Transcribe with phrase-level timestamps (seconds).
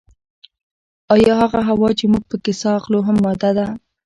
[1.13, 3.65] ایا هغه هوا چې موږ پکې ساه اخلو هم ماده ده